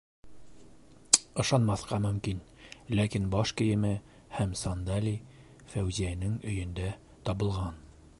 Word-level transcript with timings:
Ышанмаҫҡа 1.43 1.99
мөмкин, 2.05 2.39
ләкин 2.99 3.27
баш 3.35 3.53
кейеме 3.61 3.93
һәм 4.39 4.55
сандали 4.63 5.13
Фәүзиәнен 5.75 6.41
өйөндә 6.53 6.89
табылған! 7.31 7.79